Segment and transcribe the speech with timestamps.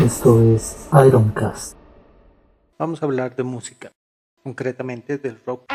[0.00, 1.76] Esto es Ironcast.
[2.78, 3.92] Vamos a hablar de música,
[4.42, 5.70] concretamente del rock.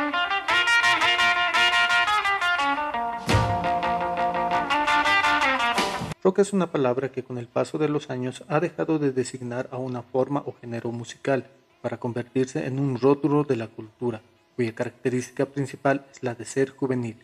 [6.23, 9.69] Rock es una palabra que con el paso de los años ha dejado de designar
[9.71, 11.45] a una forma o género musical
[11.83, 14.23] para convertirse en un rótulo de la cultura,
[14.55, 17.23] cuya característica principal es la de ser juvenil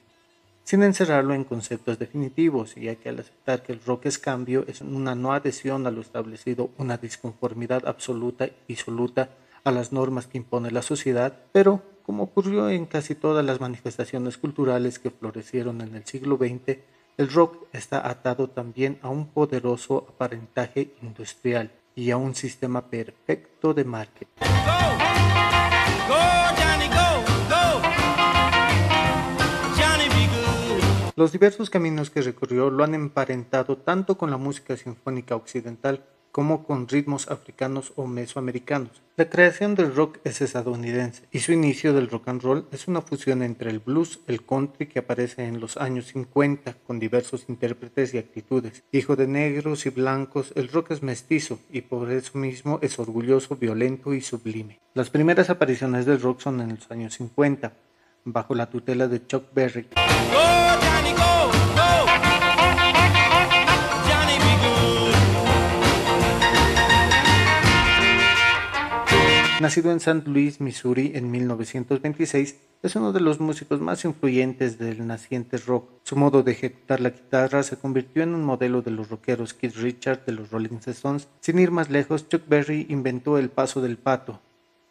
[0.63, 4.81] sin encerrarlo en conceptos definitivos, ya que al aceptar que el rock es cambio, es
[4.81, 9.29] una no adhesión a lo establecido, una disconformidad absoluta y disoluta
[9.63, 14.37] a las normas que impone la sociedad, pero como ocurrió en casi todas las manifestaciones
[14.37, 16.79] culturales que florecieron en el siglo XX,
[17.17, 23.73] el rock está atado también a un poderoso aparentaje industrial y a un sistema perfecto
[23.73, 24.41] de marketing.
[31.15, 36.63] Los diversos caminos que recorrió lo han emparentado tanto con la música sinfónica occidental como
[36.63, 39.01] con ritmos africanos o mesoamericanos.
[39.17, 43.01] La creación del rock es estadounidense y su inicio del rock and roll es una
[43.01, 48.13] fusión entre el blues, el country que aparece en los años 50 con diversos intérpretes
[48.13, 48.83] y actitudes.
[48.93, 53.57] Hijo de negros y blancos, el rock es mestizo y por eso mismo es orgulloso,
[53.57, 54.79] violento y sublime.
[54.93, 57.73] Las primeras apariciones del rock son en los años 50,
[58.25, 59.87] bajo la tutela de Chuck Berry.
[69.61, 70.23] Nacido en St.
[70.25, 75.87] Louis, Missouri en 1926, es uno de los músicos más influyentes del naciente rock.
[76.01, 79.75] Su modo de ejecutar la guitarra se convirtió en un modelo de los rockeros Keith
[79.75, 81.27] Richards de los Rolling Stones.
[81.41, 84.39] Sin ir más lejos, Chuck Berry inventó el paso del pato,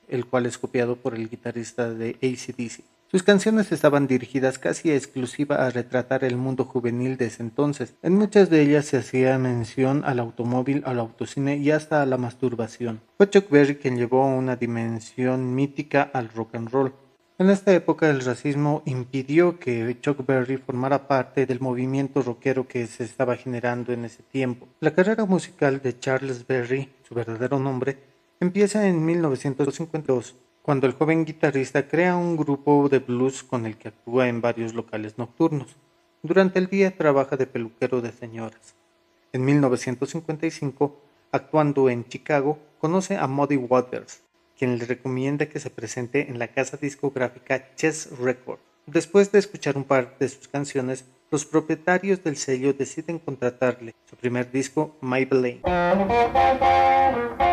[0.07, 2.85] el cual es copiado por el guitarrista de ACDC.
[3.11, 7.97] Sus canciones estaban dirigidas casi exclusiva a retratar el mundo juvenil de ese entonces.
[8.03, 12.19] En muchas de ellas se hacía mención al automóvil, al autocine y hasta a la
[12.19, 13.01] masturbación.
[13.17, 16.93] Fue Chuck Berry quien llevó una dimensión mítica al rock and roll.
[17.39, 22.87] En esta época el racismo impidió que Chuck Berry formara parte del movimiento rockero que
[22.87, 24.69] se estaba generando en ese tiempo.
[24.79, 27.99] La carrera musical de Charles Berry, su verdadero nombre,
[28.39, 30.37] empieza en 1952
[30.71, 34.73] cuando el joven guitarrista crea un grupo de blues con el que actúa en varios
[34.73, 35.75] locales nocturnos.
[36.23, 38.77] Durante el día trabaja de peluquero de señoras.
[39.33, 40.97] En 1955,
[41.33, 44.23] actuando en Chicago, conoce a Muddy Waters,
[44.57, 48.61] quien le recomienda que se presente en la casa discográfica Chess Record.
[48.87, 53.93] Después de escuchar un par de sus canciones, los propietarios del sello deciden contratarle.
[54.09, 55.63] Su primer disco, Maybelline.
[55.65, 57.50] Oh,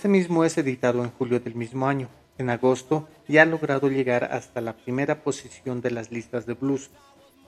[0.00, 2.08] este mismo es editado en julio del mismo año.
[2.38, 6.90] En agosto ya ha logrado llegar hasta la primera posición de las listas de blues.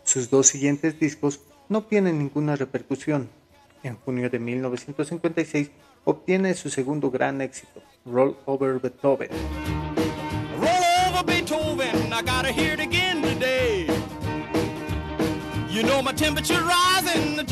[0.04, 1.40] Sus dos siguientes discos
[1.70, 3.30] no tienen ninguna repercusión.
[3.82, 5.70] En junio de 1956
[6.04, 9.30] obtiene su segundo gran éxito, Roll Over Beethoven.
[10.60, 13.86] Roll over Beethoven, I gotta hear it again today.
[15.70, 17.44] You know my temperature rising, the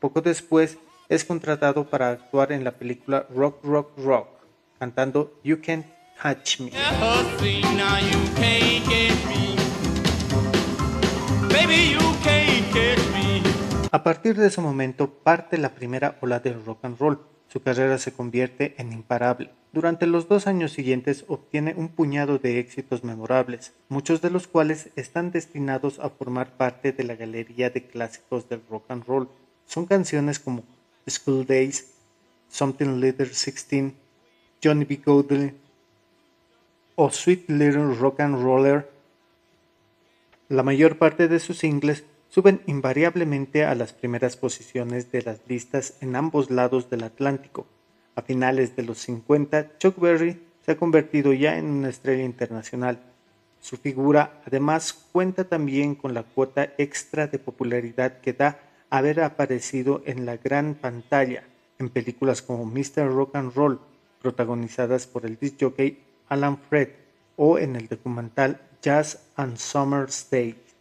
[0.00, 0.78] Poco después
[1.08, 4.28] es contratado para actuar en la película Rock Rock Rock,
[4.78, 5.86] cantando You Can't
[6.20, 6.72] Touch Me.
[13.90, 17.20] A partir de ese momento parte la primera ola del rock and roll.
[17.52, 19.50] Su carrera se convierte en imparable.
[19.74, 24.88] Durante los dos años siguientes obtiene un puñado de éxitos memorables, muchos de los cuales
[24.96, 29.28] están destinados a formar parte de la galería de clásicos del rock and roll.
[29.66, 30.64] Son canciones como
[31.06, 31.92] School Days,
[32.48, 33.92] Something Little 16,
[34.64, 35.02] Johnny B.
[35.04, 35.54] Goodell
[36.94, 38.90] o Sweet Little Rock and Roller.
[40.48, 45.98] La mayor parte de sus singles suben invariablemente a las primeras posiciones de las listas
[46.00, 47.66] en ambos lados del Atlántico.
[48.14, 53.00] A finales de los 50, Chuck Berry se ha convertido ya en una estrella internacional.
[53.60, 60.02] Su figura además cuenta también con la cuota extra de popularidad que da haber aparecido
[60.06, 61.44] en la gran pantalla
[61.78, 63.12] en películas como Mr.
[63.12, 63.78] Rock and Roll,
[64.22, 65.98] protagonizadas por el disc jockey
[66.30, 66.88] Alan Fred,
[67.36, 70.71] o en el documental Jazz and Summer Stage.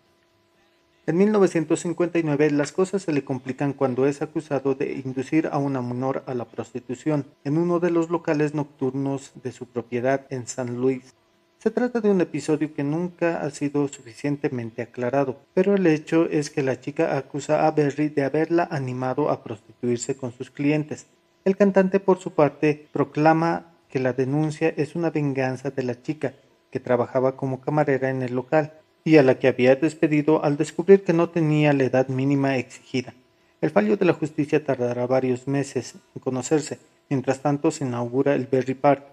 [1.07, 6.23] En 1959 las cosas se le complican cuando es acusado de inducir a una menor
[6.27, 11.15] a la prostitución en uno de los locales nocturnos de su propiedad en San Luis.
[11.57, 16.51] Se trata de un episodio que nunca ha sido suficientemente aclarado, pero el hecho es
[16.51, 21.07] que la chica acusa a Berry de haberla animado a prostituirse con sus clientes.
[21.45, 26.35] El cantante por su parte proclama que la denuncia es una venganza de la chica
[26.69, 31.03] que trabajaba como camarera en el local y a la que había despedido al descubrir
[31.03, 33.13] que no tenía la edad mínima exigida.
[33.61, 36.79] El fallo de la justicia tardará varios meses en conocerse.
[37.09, 39.03] Mientras tanto, se inaugura el Berry Park,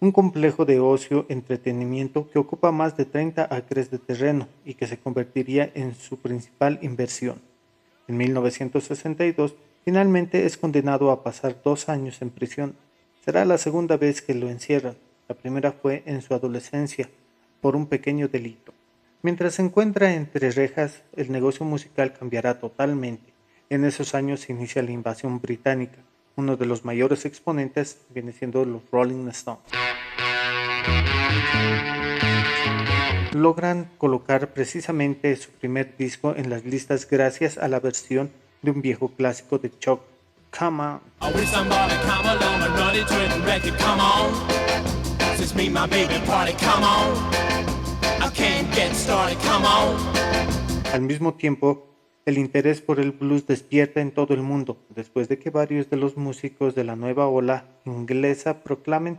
[0.00, 4.86] un complejo de ocio entretenimiento que ocupa más de 30 acres de terreno y que
[4.86, 7.40] se convertiría en su principal inversión.
[8.08, 9.54] En 1962,
[9.84, 12.76] finalmente es condenado a pasar dos años en prisión.
[13.24, 14.96] Será la segunda vez que lo encierran.
[15.28, 17.10] La primera fue en su adolescencia,
[17.60, 18.72] por un pequeño delito.
[19.22, 23.34] Mientras se encuentra entre rejas, el negocio musical cambiará totalmente.
[23.68, 25.98] En esos años se inicia la invasión británica.
[26.36, 29.62] Uno de los mayores exponentes viene siendo los Rolling Stones.
[33.34, 38.30] Logran colocar precisamente su primer disco en las listas gracias a la versión
[38.62, 40.00] de un viejo clásico de Chuck,
[40.58, 41.00] Come On.
[50.92, 51.86] Al mismo tiempo,
[52.26, 55.96] el interés por el blues despierta en todo el mundo, después de que varios de
[55.96, 59.18] los músicos de la nueva ola inglesa proclamen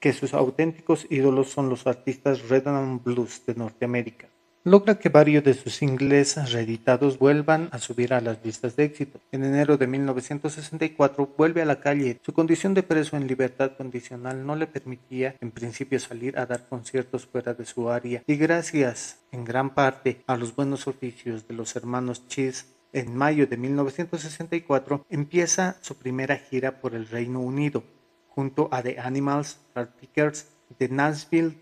[0.00, 4.28] que sus auténticos ídolos son los artistas Rhythm Blues de Norteamérica.
[4.62, 9.18] Logra que varios de sus singles reeditados vuelvan a subir a las listas de éxito.
[9.32, 12.20] En enero de 1964 vuelve a la calle.
[12.22, 16.68] Su condición de preso en libertad condicional no le permitía en principio salir a dar
[16.68, 21.54] conciertos fuera de su área y gracias en gran parte a los buenos oficios de
[21.54, 27.82] los hermanos Cheese en mayo de 1964 empieza su primera gira por el Reino Unido
[28.28, 29.58] junto a The Animals,
[29.98, 30.48] Pickers
[30.78, 31.54] de Nashville.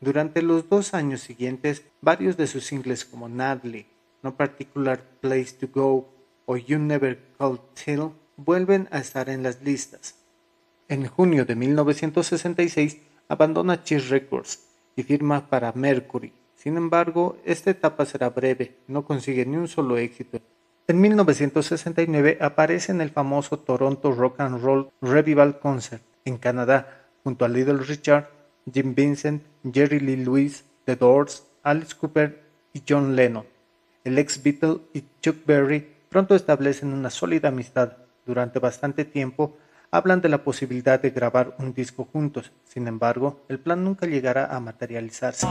[0.00, 3.86] Durante los dos años siguientes, varios de sus singles como Nadley,
[4.22, 6.08] No Particular Place to Go
[6.46, 10.16] o You Never Called Till vuelven a estar en las listas.
[10.88, 12.98] En junio de 1966
[13.28, 14.64] abandona Cheese Records
[14.96, 16.32] y firma para Mercury.
[16.56, 20.40] Sin embargo, esta etapa será breve, no consigue ni un solo éxito
[20.90, 27.44] en 1969 aparece en el famoso Toronto Rock and Roll Revival Concert en Canadá junto
[27.44, 28.28] a Little Richard,
[28.72, 33.44] Jim Vincent, Jerry Lee Lewis, The Doors, Alice Cooper y John Lennon.
[34.04, 37.92] El ex Beatle y Chuck Berry pronto establecen una sólida amistad.
[38.26, 39.56] Durante bastante tiempo
[39.90, 42.52] hablan de la posibilidad de grabar un disco juntos.
[42.64, 45.46] Sin embargo, el plan nunca llegará a materializarse.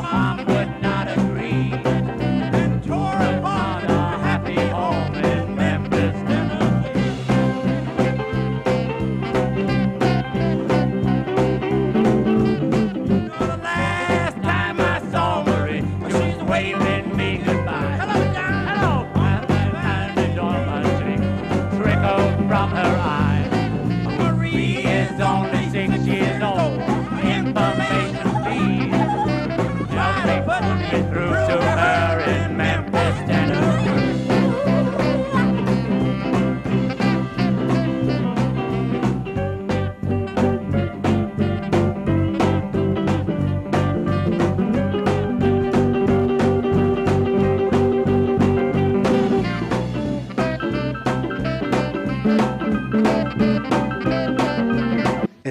[25.18, 25.59] don't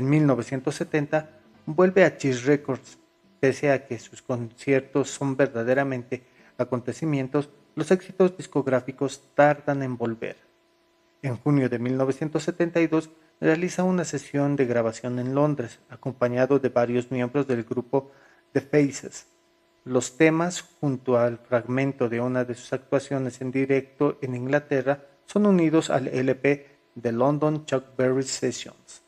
[0.08, 1.28] En 1970
[1.66, 2.96] vuelve a Cheese Records.
[3.40, 6.22] Pese a que sus conciertos son verdaderamente
[6.56, 10.36] acontecimientos, los éxitos discográficos tardan en volver.
[11.20, 17.46] En junio de 1972 realiza una sesión de grabación en Londres, acompañado de varios miembros
[17.46, 18.10] del grupo
[18.55, 19.27] The Faces.
[19.84, 25.44] Los temas, junto al fragmento de una de sus actuaciones en directo en Inglaterra, son
[25.44, 29.03] unidos al LP de London Chuck Berry Sessions.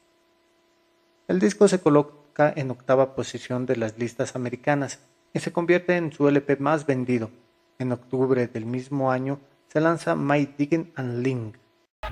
[1.31, 4.99] El disco se coloca en octava posición de las listas americanas
[5.33, 7.31] y se convierte en su LP más vendido.
[7.79, 11.57] En octubre del mismo año se lanza My Diggin' and Ling.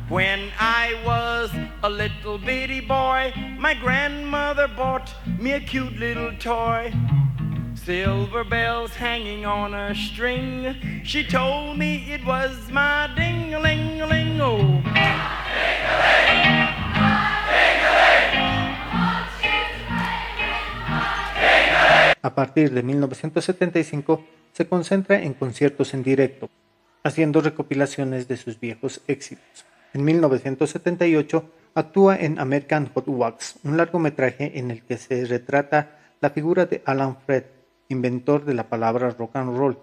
[0.08, 1.50] When I was
[1.82, 5.10] a little bitty boy, my grandmother bought
[5.40, 6.92] me a cute little toy.
[7.74, 10.76] Silver bells hanging on a string.
[11.02, 14.17] She told me it was my ding-a-ling-a-ling.
[22.38, 26.48] Partir de 1975 se concentra en conciertos en directo,
[27.02, 29.64] haciendo recopilaciones de sus viejos éxitos.
[29.92, 36.30] En 1978 actúa en American Hot Wax, un largometraje en el que se retrata la
[36.30, 37.42] figura de Alan Fred,
[37.88, 39.76] inventor de la palabra rock and roll,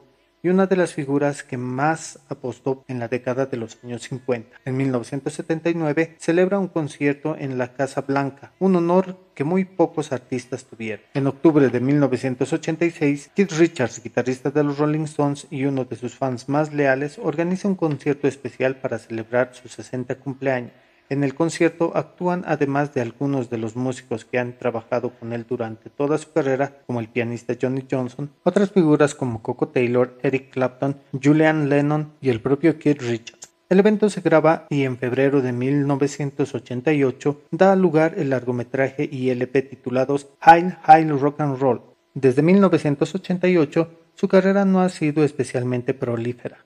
[0.45, 4.57] y una de las figuras que más apostó en la década de los años 50.
[4.63, 10.65] En 1979 celebra un concierto en la Casa Blanca, un honor que muy pocos artistas
[10.65, 11.03] tuvieron.
[11.15, 16.13] En octubre de 1986, Keith Richards, guitarrista de los Rolling Stones y uno de sus
[16.13, 20.84] fans más leales, organiza un concierto especial para celebrar su 60 cumpleaños.
[21.07, 25.45] En el concierto actúan además de algunos de los músicos que han trabajado con él
[25.47, 30.49] durante toda su carrera, como el pianista Johnny Johnson, otras figuras como Coco Taylor, Eric
[30.49, 33.49] Clapton, Julian Lennon y el propio Keith Richards.
[33.69, 39.61] El evento se graba y en febrero de 1988 da lugar el largometraje y LP
[39.63, 41.81] titulados High High Rock and Roll.
[42.13, 46.65] Desde 1988 su carrera no ha sido especialmente prolífera.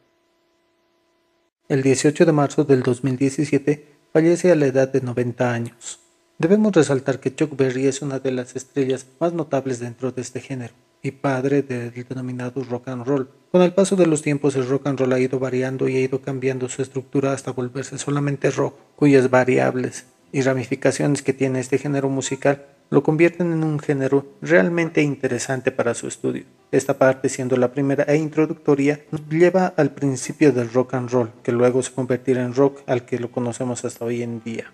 [1.67, 5.99] El 18 de marzo del 2017 fallece a la edad de 90 años.
[6.37, 10.39] Debemos resaltar que Chuck Berry es una de las estrellas más notables dentro de este
[10.39, 13.29] género y padre del denominado rock and roll.
[13.51, 16.01] Con el paso de los tiempos el rock and roll ha ido variando y ha
[16.01, 21.77] ido cambiando su estructura hasta volverse solamente rock, cuyas variables y ramificaciones que tiene este
[21.77, 26.45] género musical lo convierten en un género realmente interesante para su estudio.
[26.71, 31.31] Esta parte, siendo la primera e introductoria, nos lleva al principio del rock and roll,
[31.43, 34.71] que luego se convertirá en rock al que lo conocemos hasta hoy en día.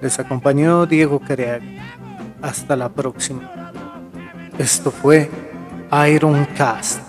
[0.00, 1.64] Les acompañó Diego Careaga.
[2.42, 3.72] Hasta la próxima.
[4.58, 5.30] Esto fue
[6.08, 7.05] Iron Cast.